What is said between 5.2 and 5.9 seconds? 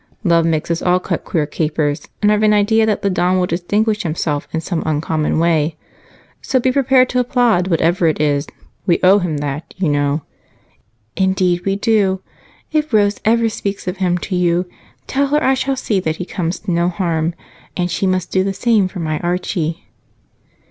way.